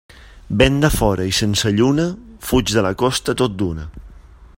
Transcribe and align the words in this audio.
Vent 0.61 0.79
de 0.85 0.89
fora 0.93 1.27
i 1.31 1.35
sense 1.39 1.73
lluna, 1.79 2.07
fuig 2.49 2.73
de 2.79 2.85
la 2.87 2.95
costa 3.03 3.37
tot 3.43 3.57
d'una. 3.61 3.87